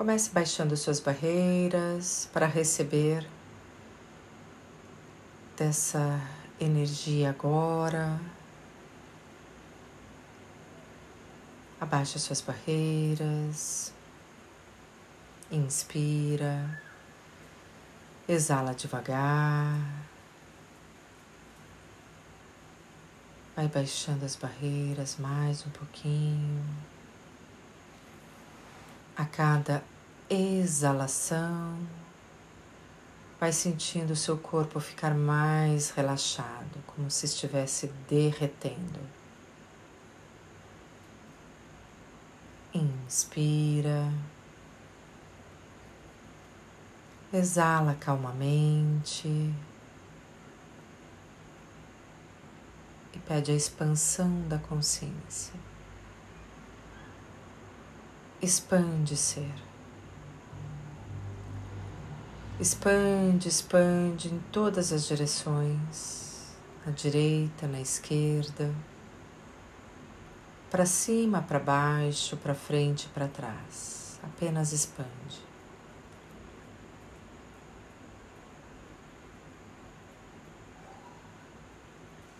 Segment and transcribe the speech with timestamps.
[0.00, 3.28] Comece baixando suas barreiras para receber
[5.54, 6.18] dessa
[6.58, 8.18] energia agora.
[11.78, 13.92] Abaixa suas barreiras.
[15.50, 16.80] Inspira.
[18.26, 19.78] Exala devagar.
[23.54, 26.64] Vai baixando as barreiras mais um pouquinho.
[29.20, 29.84] A cada
[30.30, 31.76] exalação,
[33.38, 38.98] vai sentindo o seu corpo ficar mais relaxado, como se estivesse derretendo.
[42.72, 44.10] Inspira.
[47.30, 49.28] Exala calmamente
[53.12, 55.69] e pede a expansão da consciência
[58.42, 59.52] expande ser.
[62.58, 68.74] Expande, expande em todas as direções, na direita, na esquerda,
[70.70, 74.20] para cima, para baixo, para frente, para trás.
[74.22, 75.50] Apenas expande.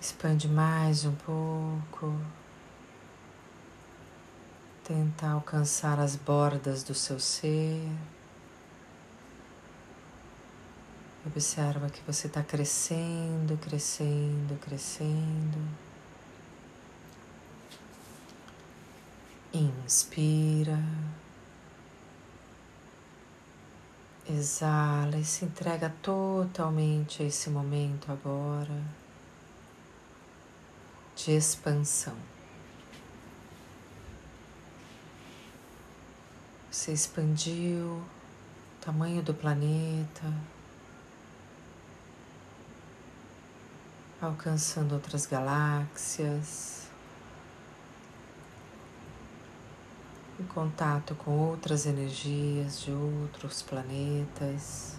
[0.00, 2.14] Expande mais um pouco.
[4.84, 7.88] Tenta alcançar as bordas do seu ser.
[11.26, 15.58] Observa que você está crescendo, crescendo, crescendo.
[19.52, 20.78] Inspira.
[24.28, 28.80] Exala e se entrega totalmente a esse momento agora
[31.16, 32.16] de expansão.
[36.80, 38.02] Você expandiu
[38.80, 40.32] tamanho do planeta,
[44.18, 46.88] alcançando outras galáxias,
[50.40, 54.94] em contato com outras energias de outros planetas.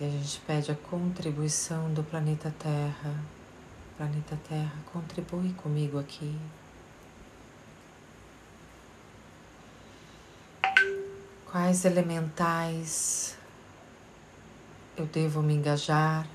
[0.00, 3.37] E a gente pede a contribuição do planeta Terra
[3.98, 6.38] planeta Terra, contribui comigo aqui.
[11.50, 13.36] Quais elementais
[14.96, 16.28] eu devo me engajar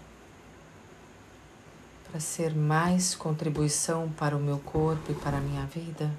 [2.11, 6.11] para ser mais contribuição para o meu corpo e para a minha vida?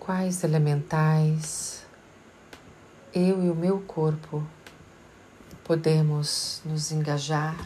[0.00, 1.86] Quais elementais
[3.14, 4.44] eu e o meu corpo
[5.64, 7.56] podemos nos engajar,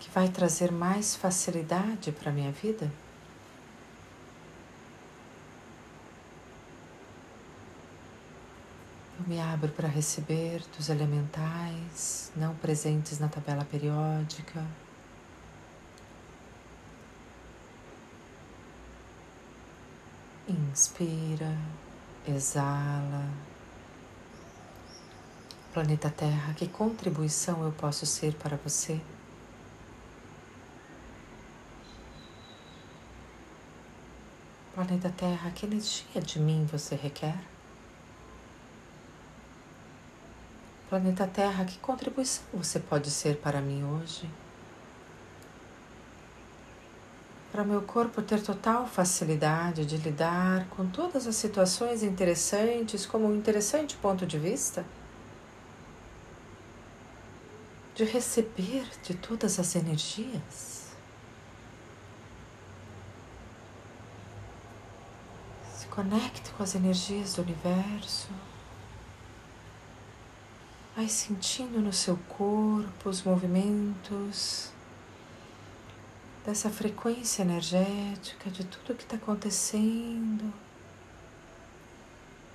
[0.00, 2.90] que vai trazer mais facilidade para a minha vida?
[9.18, 14.62] Eu me abro para receber dos elementais não presentes na tabela periódica.
[20.48, 21.56] Inspira,
[22.26, 23.53] exala.
[25.74, 29.00] Planeta Terra, que contribuição eu posso ser para você?
[34.72, 37.36] Planeta Terra, que energia de mim você requer?
[40.88, 44.30] Planeta Terra, que contribuição você pode ser para mim hoje?
[47.50, 53.34] Para meu corpo ter total facilidade de lidar com todas as situações interessantes como um
[53.34, 54.84] interessante ponto de vista?
[57.94, 60.92] De receber de todas as energias.
[65.76, 68.28] Se conecte com as energias do universo.
[70.96, 74.70] Vai sentindo no seu corpo os movimentos
[76.44, 80.52] dessa frequência energética de tudo que está acontecendo.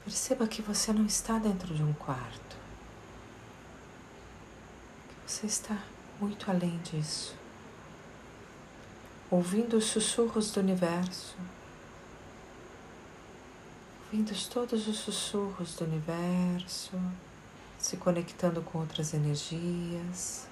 [0.04, 2.49] Perceba que você não está dentro de um quarto.
[5.30, 5.78] Você está
[6.20, 7.36] muito além disso,
[9.30, 11.36] ouvindo os sussurros do universo,
[14.06, 17.00] ouvindo todos os sussurros do universo,
[17.78, 20.48] se conectando com outras energias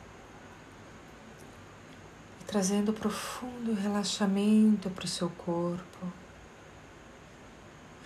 [2.40, 6.14] e trazendo profundo relaxamento para o seu corpo,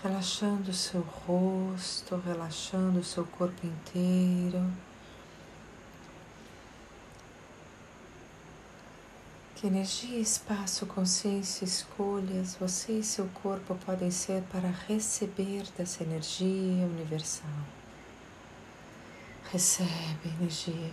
[0.02, 4.66] relaxando o seu rosto, relaxando o seu corpo inteiro
[9.62, 16.84] Que energia, espaço, consciência, escolhas você e seu corpo podem ser para receber dessa energia
[16.88, 17.48] universal.
[19.52, 20.90] Recebe energia.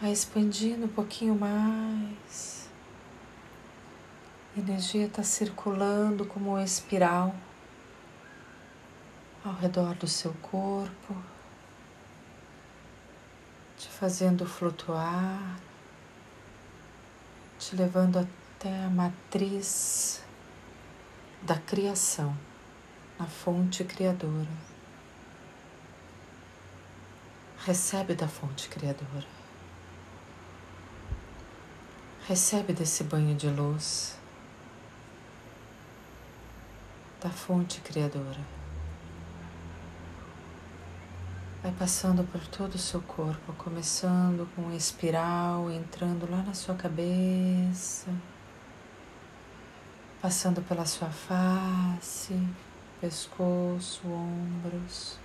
[0.00, 2.68] Vai expandindo um pouquinho mais.
[4.56, 7.32] A energia está circulando como uma espiral
[9.44, 11.14] ao redor do seu corpo
[14.00, 15.60] fazendo flutuar,
[17.58, 20.22] te levando até a matriz
[21.42, 22.34] da criação,
[23.18, 24.48] a fonte criadora.
[27.58, 29.26] Recebe da fonte criadora.
[32.26, 34.16] Recebe desse banho de luz
[37.20, 38.40] da fonte criadora.
[41.62, 46.74] Vai passando por todo o seu corpo, começando com uma espiral, entrando lá na sua
[46.74, 48.10] cabeça,
[50.22, 52.34] passando pela sua face,
[52.98, 55.18] pescoço, ombros.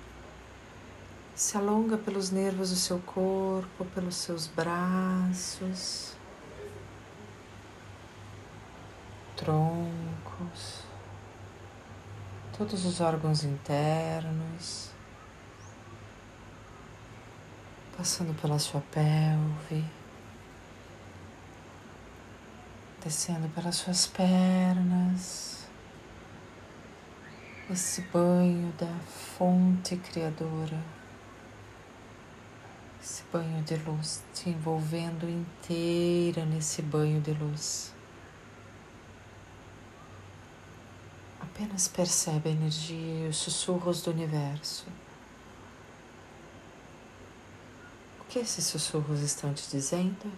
[1.33, 6.17] Se alonga pelos nervos do seu corpo, pelos seus braços,
[9.37, 10.83] troncos,
[12.57, 14.94] todos os órgãos internos
[18.05, 19.83] passando pela sua pelve,
[23.03, 25.67] descendo pelas suas pernas,
[27.67, 28.93] esse banho da
[29.35, 30.79] fonte criadora,
[33.01, 37.91] esse banho de luz, te envolvendo inteira nesse banho de luz.
[41.41, 44.85] Apenas percebe a energia e os sussurros do universo.
[48.35, 50.29] Que esses sussurros estão te dizendo?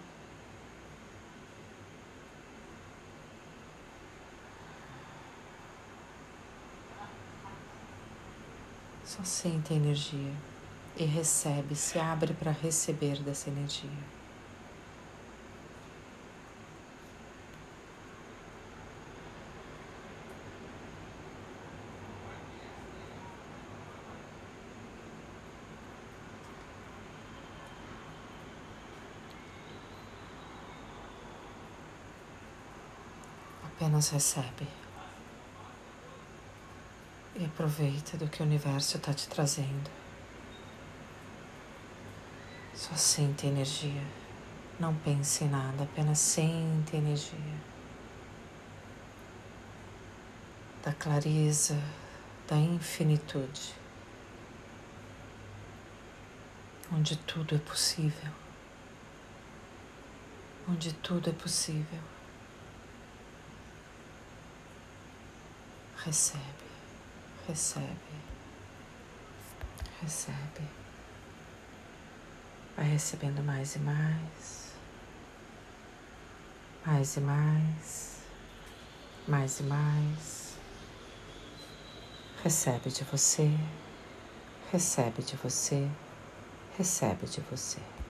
[9.04, 10.32] Só sente a energia
[10.96, 13.90] e recebe, se abre para receber dessa energia.
[33.78, 34.68] Apenas recebe.
[37.36, 39.88] E aproveita do que o universo está te trazendo.
[42.74, 44.02] Só sente energia.
[44.80, 47.38] Não pense em nada, apenas sente energia.
[50.84, 51.80] Da clareza,
[52.48, 53.76] da infinitude.
[56.92, 58.32] Onde tudo é possível.
[60.68, 62.17] Onde tudo é possível.
[66.04, 66.42] Recebe,
[67.48, 67.88] recebe,
[70.02, 70.68] recebe.
[72.76, 74.74] Vai recebendo mais e mais,
[76.86, 78.22] mais e mais,
[79.28, 80.58] mais e mais.
[82.44, 83.52] Recebe de você,
[84.72, 85.90] recebe de você,
[86.78, 87.97] recebe de você.